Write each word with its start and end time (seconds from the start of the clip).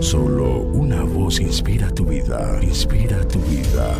Solo 0.00 0.60
una 0.72 1.02
voz 1.02 1.40
inspira 1.40 1.90
tu 1.90 2.04
vida, 2.04 2.58
inspira 2.62 3.26
tu 3.28 3.38
vida. 3.40 3.94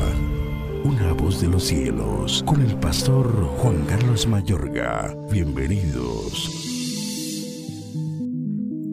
Una 0.84 1.12
voz 1.12 1.40
de 1.40 1.48
los 1.48 1.64
cielos, 1.64 2.42
con 2.46 2.60
el 2.62 2.74
pastor 2.76 3.26
Juan 3.58 3.84
Carlos 3.86 4.26
Mayorga. 4.26 5.16
Bienvenidos. 5.30 6.66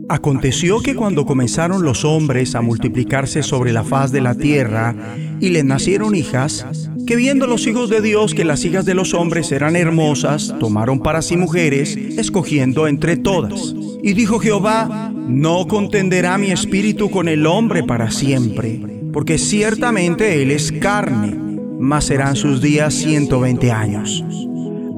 Aconteció 0.09 0.81
que 0.81 0.95
cuando 0.95 1.25
comenzaron 1.25 1.83
los 1.83 2.05
hombres 2.05 2.55
a 2.55 2.61
multiplicarse 2.61 3.43
sobre 3.43 3.73
la 3.73 3.83
faz 3.83 4.11
de 4.11 4.21
la 4.21 4.35
tierra 4.35 4.95
y 5.39 5.49
les 5.49 5.65
nacieron 5.65 6.15
hijas, 6.15 6.89
que 7.07 7.15
viendo 7.15 7.47
los 7.47 7.67
hijos 7.67 7.89
de 7.89 8.01
Dios 8.01 8.33
que 8.33 8.45
las 8.45 8.63
hijas 8.65 8.85
de 8.85 8.93
los 8.93 9.13
hombres 9.13 9.51
eran 9.51 9.75
hermosas, 9.75 10.55
tomaron 10.59 10.99
para 10.99 11.21
sí 11.21 11.37
mujeres, 11.37 11.95
escogiendo 11.95 12.87
entre 12.87 13.17
todas. 13.17 13.73
Y 14.03 14.13
dijo 14.13 14.39
Jehová, 14.39 15.02
no 15.27 15.67
contenderá 15.67 16.37
mi 16.37 16.51
espíritu 16.51 17.09
con 17.09 17.27
el 17.27 17.45
hombre 17.45 17.83
para 17.83 18.11
siempre, 18.11 18.79
porque 19.11 19.37
ciertamente 19.37 20.41
él 20.41 20.51
es 20.51 20.71
carne, 20.71 21.37
mas 21.79 22.05
serán 22.05 22.35
sus 22.35 22.61
días 22.61 22.93
120 22.93 23.71
años. 23.71 24.23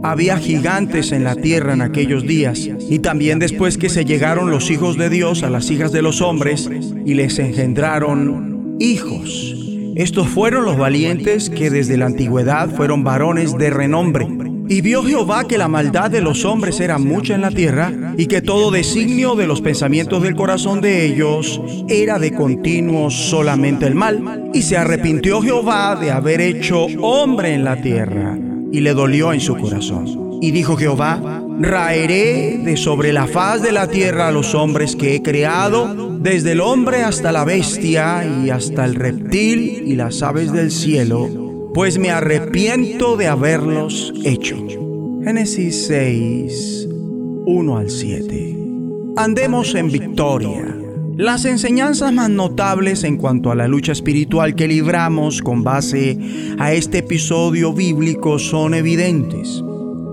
Había 0.03 0.37
gigantes 0.37 1.11
en 1.11 1.23
la 1.23 1.35
tierra 1.35 1.73
en 1.73 1.81
aquellos 1.81 2.23
días, 2.23 2.69
y 2.89 2.99
también 2.99 3.39
después 3.39 3.77
que 3.77 3.89
se 3.89 4.05
llegaron 4.05 4.51
los 4.51 4.69
hijos 4.69 4.97
de 4.97 5.09
Dios 5.09 5.43
a 5.43 5.49
las 5.49 5.71
hijas 5.71 5.91
de 5.91 6.01
los 6.01 6.21
hombres, 6.21 6.69
y 7.05 7.13
les 7.13 7.39
engendraron 7.39 8.77
hijos. 8.79 9.55
Estos 9.95 10.27
fueron 10.27 10.65
los 10.65 10.77
valientes 10.77 11.49
que 11.49 11.69
desde 11.69 11.97
la 11.97 12.07
antigüedad 12.07 12.69
fueron 12.69 13.03
varones 13.03 13.57
de 13.57 13.69
renombre. 13.69 14.27
Y 14.67 14.81
vio 14.81 15.03
Jehová 15.03 15.47
que 15.47 15.57
la 15.57 15.67
maldad 15.67 16.09
de 16.09 16.21
los 16.21 16.43
hombres 16.43 16.79
era 16.79 16.97
mucha 16.97 17.35
en 17.35 17.41
la 17.41 17.51
tierra 17.51 18.13
y 18.17 18.25
que 18.25 18.41
todo 18.41 18.71
designio 18.71 19.35
de 19.35 19.47
los 19.47 19.61
pensamientos 19.61 20.23
del 20.23 20.35
corazón 20.35 20.81
de 20.81 21.05
ellos 21.05 21.61
era 21.87 22.17
de 22.17 22.33
continuo 22.33 23.11
solamente 23.11 23.85
el 23.85 23.95
mal. 23.95 24.49
Y 24.53 24.63
se 24.63 24.77
arrepintió 24.77 25.41
Jehová 25.41 25.95
de 25.95 26.11
haber 26.11 26.41
hecho 26.41 26.85
hombre 27.01 27.53
en 27.53 27.63
la 27.63 27.81
tierra 27.81 28.37
y 28.71 28.79
le 28.79 28.93
dolió 28.93 29.33
en 29.33 29.39
su 29.39 29.55
corazón. 29.55 30.39
Y 30.41 30.51
dijo 30.51 30.75
Jehová, 30.75 31.43
raeré 31.59 32.57
de 32.57 32.75
sobre 32.75 33.13
la 33.13 33.27
faz 33.27 33.61
de 33.61 33.71
la 33.71 33.87
tierra 33.87 34.27
a 34.27 34.31
los 34.31 34.53
hombres 34.53 34.95
que 34.95 35.15
he 35.15 35.21
creado, 35.21 36.17
desde 36.19 36.53
el 36.53 36.61
hombre 36.61 37.03
hasta 37.03 37.31
la 37.31 37.45
bestia 37.45 38.25
y 38.43 38.49
hasta 38.49 38.85
el 38.85 38.95
reptil 38.95 39.83
y 39.85 39.95
las 39.95 40.21
aves 40.23 40.51
del 40.51 40.71
cielo, 40.71 41.44
pues 41.75 41.97
me 41.97 42.09
arrepiento 42.09 43.17
de 43.17 43.27
haberlos 43.27 44.13
hecho. 44.23 44.55
Génesis 45.25 45.87
6, 45.87 46.87
1 47.45 47.77
al 47.77 47.89
7. 47.89 48.57
Andemos 49.17 49.75
en 49.75 49.91
victoria. 49.91 50.73
Las 51.17 51.43
enseñanzas 51.43 52.13
más 52.13 52.29
notables 52.29 53.03
en 53.03 53.17
cuanto 53.17 53.51
a 53.51 53.55
la 53.55 53.67
lucha 53.67 53.91
espiritual 53.91 54.55
que 54.55 54.69
libramos 54.69 55.41
con 55.41 55.65
base 55.65 56.17
a 56.59 56.71
este 56.71 56.99
episodio 56.99 57.73
bíblico 57.73 58.39
son 58.39 58.73
evidentes. 58.73 59.61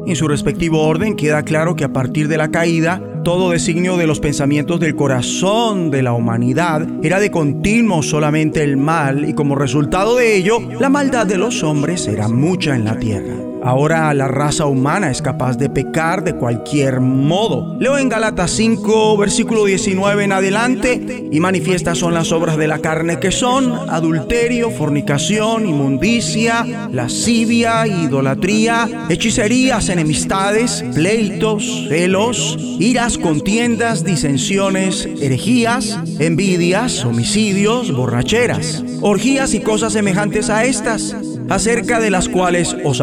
En 0.09 0.17
su 0.17 0.27
respectivo 0.27 0.83
orden 0.83 1.15
queda 1.15 1.45
claro 1.45 1.77
que 1.77 1.85
a 1.85 1.93
partir 1.93 2.27
de 2.27 2.39
la 2.39 2.51
caída, 2.51 3.01
todo 3.23 3.51
designio 3.51 3.97
de 3.97 4.07
los 4.07 4.21
pensamientos 4.21 4.81
del 4.81 4.97
corazón 4.97 5.91
de 5.91 6.03
la 6.03 6.13
humanidad 6.13 6.87
era 7.03 7.21
de 7.21 7.31
continuo 7.31 8.03
solamente 8.03 8.63
el 8.63 8.77
mal 8.77 9.29
y 9.29 9.35
como 9.35 9.55
resultado 9.55 10.17
de 10.17 10.37
ello, 10.37 10.59
la 10.81 10.89
maldad 10.89 11.27
de 11.27 11.39
los 11.39 11.63
hombres 11.63 12.09
era 12.09 12.29
mucha 12.29 12.75
en 12.75 12.85
la 12.85 12.99
tierra. 12.99 13.52
Ahora 13.65 14.13
la 14.13 14.27
raza 14.27 14.67
humana 14.67 15.09
es 15.11 15.23
capaz 15.23 15.57
de 15.57 15.71
pecar 15.71 16.25
de 16.25 16.35
cualquier 16.35 17.01
modo. 17.01 17.77
Leo 17.79 17.97
en 17.97 18.09
Galatas 18.09 18.51
5, 18.53 19.17
versículo 19.17 19.65
19 19.65 20.25
en 20.25 20.33
adelante, 20.33 21.29
y 21.31 21.39
manifiestas 21.39 21.99
son 21.99 22.13
las 22.13 22.33
obras 22.33 22.57
de 22.57 22.67
la 22.67 22.81
carne 22.81 23.21
que 23.21 23.31
son 23.31 23.89
adulterio, 23.89 24.71
fornicación, 24.73 25.67
inmundicia, 25.67 26.89
lascivia, 26.91 27.87
idolatría, 27.87 29.07
hechicerías, 29.09 29.89
enemistades, 29.91 30.85
pleitos, 30.93 31.87
celos, 31.89 32.59
iras, 32.81 33.17
contiendas, 33.17 34.03
disensiones, 34.03 35.09
herejías, 35.21 36.01
envidias, 36.19 37.05
homicidios, 37.05 37.95
borracheras, 37.95 38.83
orgías 39.03 39.55
y 39.55 39.61
cosas 39.61 39.93
semejantes 39.93 40.51
a 40.51 40.65
estas 40.65 41.15
acerca 41.49 42.01
de 42.01 42.11
las 42.11 42.29
cuales 42.29 42.75
os 42.85 43.01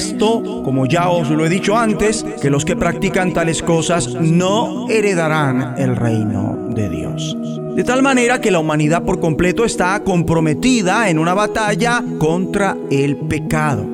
amonesto, 0.00 0.62
como 0.62 0.86
ya 0.86 1.08
os 1.08 1.30
lo 1.30 1.44
he 1.44 1.48
dicho 1.48 1.76
antes, 1.76 2.24
que 2.40 2.50
los 2.50 2.64
que 2.64 2.76
practican 2.76 3.32
tales 3.32 3.62
cosas 3.62 4.14
no 4.14 4.88
heredarán 4.88 5.74
el 5.78 5.96
reino 5.96 6.68
de 6.70 6.88
Dios. 6.88 7.36
De 7.76 7.84
tal 7.84 8.02
manera 8.02 8.40
que 8.40 8.50
la 8.50 8.58
humanidad 8.58 9.02
por 9.04 9.20
completo 9.20 9.64
está 9.64 10.02
comprometida 10.02 11.08
en 11.08 11.18
una 11.18 11.34
batalla 11.34 12.02
contra 12.18 12.76
el 12.90 13.16
pecado. 13.16 13.86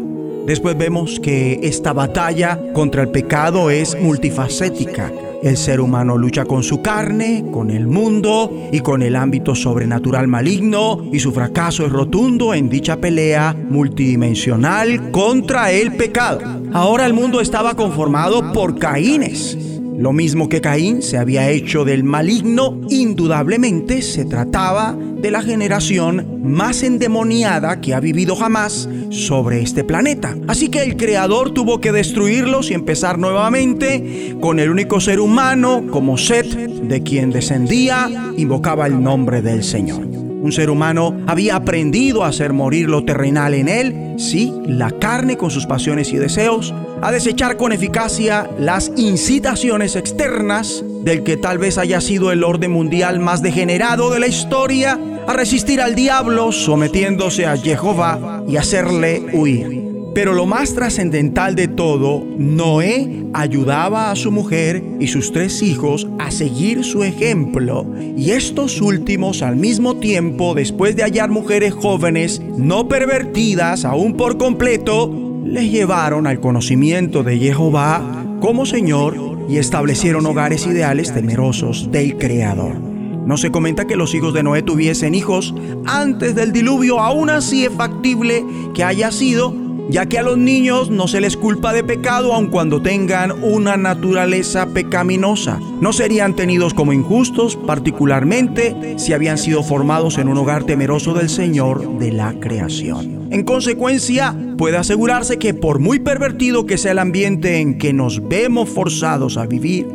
Después 0.46 0.78
vemos 0.78 1.18
que 1.20 1.60
esta 1.62 1.92
batalla 1.92 2.58
contra 2.72 3.02
el 3.02 3.08
pecado 3.08 3.70
es 3.70 4.00
multifacética 4.00 5.12
el 5.46 5.56
ser 5.56 5.80
humano 5.80 6.18
lucha 6.18 6.44
con 6.44 6.62
su 6.62 6.82
carne, 6.82 7.44
con 7.52 7.70
el 7.70 7.86
mundo 7.86 8.68
y 8.72 8.80
con 8.80 9.02
el 9.02 9.14
ámbito 9.14 9.54
sobrenatural 9.54 10.26
maligno 10.26 11.04
y 11.12 11.20
su 11.20 11.32
fracaso 11.32 11.86
es 11.86 11.92
rotundo 11.92 12.52
en 12.52 12.68
dicha 12.68 12.96
pelea 12.96 13.54
multidimensional 13.70 15.12
contra 15.12 15.70
el 15.70 15.94
pecado. 15.94 16.40
Ahora 16.72 17.06
el 17.06 17.14
mundo 17.14 17.40
estaba 17.40 17.74
conformado 17.74 18.52
por 18.52 18.78
Caínes. 18.78 19.56
Lo 19.96 20.12
mismo 20.12 20.48
que 20.48 20.60
Caín 20.60 21.00
se 21.00 21.16
había 21.16 21.48
hecho 21.48 21.84
del 21.84 22.04
maligno, 22.04 22.80
indudablemente 22.90 24.02
se 24.02 24.26
trataba 24.26 24.94
de 24.94 25.30
la 25.30 25.42
generación 25.42 26.42
más 26.42 26.82
endemoniada 26.82 27.80
que 27.80 27.94
ha 27.94 28.00
vivido 28.00 28.36
jamás 28.36 28.88
sobre 29.10 29.62
este 29.62 29.84
planeta. 29.84 30.36
Así 30.48 30.68
que 30.68 30.82
el 30.82 30.96
Creador 30.96 31.52
tuvo 31.52 31.80
que 31.80 31.92
destruirlos 31.92 32.70
y 32.70 32.74
empezar 32.74 33.18
nuevamente 33.18 34.36
con 34.40 34.58
el 34.58 34.70
único 34.70 35.00
ser 35.00 35.20
humano 35.20 35.84
como 35.90 36.18
Set, 36.18 36.46
de 36.46 37.02
quien 37.02 37.30
descendía, 37.30 38.08
invocaba 38.36 38.86
el 38.86 39.02
nombre 39.02 39.42
del 39.42 39.62
Señor. 39.64 40.06
Un 40.46 40.52
ser 40.52 40.70
humano 40.70 41.16
había 41.26 41.56
aprendido 41.56 42.22
a 42.22 42.28
hacer 42.28 42.52
morir 42.52 42.88
lo 42.88 43.04
terrenal 43.04 43.54
en 43.54 43.68
él, 43.68 44.14
sí, 44.18 44.52
la 44.64 44.92
carne 44.92 45.36
con 45.36 45.50
sus 45.50 45.66
pasiones 45.66 46.12
y 46.12 46.18
deseos, 46.18 46.72
a 47.02 47.10
desechar 47.10 47.56
con 47.56 47.72
eficacia 47.72 48.48
las 48.58 48.92
incitaciones 48.96 49.96
externas 49.96 50.84
del 51.02 51.22
que 51.22 51.36
tal 51.36 51.58
vez 51.58 51.78
haya 51.78 52.00
sido 52.00 52.30
el 52.32 52.44
orden 52.44 52.70
mundial 52.70 53.18
más 53.18 53.42
degenerado 53.42 54.10
de 54.10 54.20
la 54.20 54.28
historia, 54.28 54.98
a 55.26 55.32
resistir 55.32 55.80
al 55.80 55.94
diablo 55.94 56.52
sometiéndose 56.52 57.46
a 57.46 57.56
Jehová 57.56 58.44
y 58.48 58.56
hacerle 58.56 59.26
huir. 59.32 59.86
Pero 60.14 60.32
lo 60.32 60.46
más 60.46 60.72
trascendental 60.72 61.54
de 61.54 61.68
todo, 61.68 62.24
Noé 62.38 63.26
ayudaba 63.34 64.10
a 64.10 64.16
su 64.16 64.32
mujer 64.32 64.82
y 64.98 65.08
sus 65.08 65.30
tres 65.30 65.62
hijos 65.62 66.08
a 66.18 66.30
seguir 66.30 66.84
su 66.84 67.04
ejemplo, 67.04 67.86
y 68.16 68.30
estos 68.30 68.80
últimos 68.80 69.42
al 69.42 69.56
mismo 69.56 69.96
tiempo, 69.96 70.54
después 70.54 70.96
de 70.96 71.02
hallar 71.02 71.28
mujeres 71.28 71.74
jóvenes, 71.74 72.40
no 72.56 72.88
pervertidas 72.88 73.84
aún 73.84 74.14
por 74.16 74.38
completo, 74.38 75.14
les 75.44 75.70
llevaron 75.70 76.26
al 76.26 76.40
conocimiento 76.40 77.22
de 77.22 77.36
Jehová 77.36 78.24
como 78.40 78.64
Señor 78.64 79.16
y 79.50 79.58
establecieron 79.58 80.24
hogares 80.24 80.66
ideales 80.66 81.12
temerosos 81.12 81.92
del 81.92 82.16
Creador. 82.16 82.95
No 83.26 83.36
se 83.36 83.50
comenta 83.50 83.86
que 83.86 83.96
los 83.96 84.14
hijos 84.14 84.32
de 84.32 84.44
Noé 84.44 84.62
tuviesen 84.62 85.14
hijos 85.14 85.52
antes 85.84 86.34
del 86.34 86.52
diluvio, 86.52 87.00
aún 87.00 87.28
así 87.28 87.64
es 87.64 87.72
factible 87.72 88.44
que 88.72 88.84
haya 88.84 89.10
sido 89.10 89.66
ya 89.88 90.06
que 90.06 90.18
a 90.18 90.22
los 90.22 90.36
niños 90.36 90.90
no 90.90 91.06
se 91.06 91.20
les 91.20 91.36
culpa 91.36 91.72
de 91.72 91.84
pecado 91.84 92.34
aun 92.34 92.48
cuando 92.48 92.82
tengan 92.82 93.32
una 93.42 93.76
naturaleza 93.76 94.66
pecaminosa. 94.66 95.60
No 95.80 95.92
serían 95.92 96.34
tenidos 96.34 96.74
como 96.74 96.92
injustos, 96.92 97.56
particularmente 97.56 98.94
si 98.98 99.12
habían 99.12 99.38
sido 99.38 99.62
formados 99.62 100.18
en 100.18 100.28
un 100.28 100.38
hogar 100.38 100.64
temeroso 100.64 101.14
del 101.14 101.28
Señor 101.28 101.98
de 101.98 102.12
la 102.12 102.34
creación. 102.40 103.28
En 103.30 103.44
consecuencia, 103.44 104.36
puede 104.58 104.76
asegurarse 104.76 105.38
que 105.38 105.54
por 105.54 105.78
muy 105.78 105.98
pervertido 105.98 106.66
que 106.66 106.78
sea 106.78 106.92
el 106.92 106.98
ambiente 106.98 107.58
en 107.58 107.78
que 107.78 107.92
nos 107.92 108.26
vemos 108.28 108.68
forzados 108.68 109.36
a 109.36 109.46
vivir, 109.46 109.86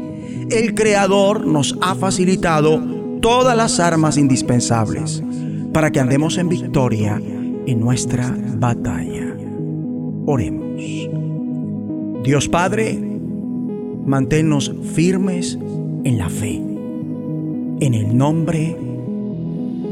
el 0.50 0.74
Creador 0.74 1.46
nos 1.46 1.78
ha 1.82 1.96
facilitado 1.96 3.01
todas 3.22 3.56
las 3.56 3.80
armas 3.80 4.18
indispensables 4.18 5.24
para 5.74 5.92
que 5.92 6.00
andemos 6.00 6.38
en 6.38 6.50
victoria 6.50 7.22
en 7.66 7.80
nuestra 7.80 8.36
batalla. 8.58 9.36
Oremos. 10.26 10.62
Dios 12.24 12.48
Padre, 12.48 13.00
manténnos 14.06 14.74
firmes 14.94 15.58
en 16.04 16.18
la 16.18 16.30
fe. 16.30 16.56
En 17.80 17.94
el 17.94 18.16
nombre 18.16 18.78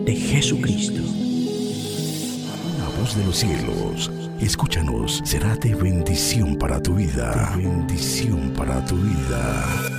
de 0.06 0.16
Jesucristo. 0.16 1.02
La 2.78 3.00
voz 3.00 3.16
de 3.16 3.26
los 3.26 3.38
cielos, 3.38 4.12
escúchanos, 4.40 5.22
será 5.24 5.56
de 5.56 5.74
bendición 5.74 6.56
para 6.56 6.82
tu 6.82 6.96
vida. 6.96 7.54
bendición 7.56 8.54
para 8.56 8.86
tu 8.86 8.96
vida. 8.96 9.99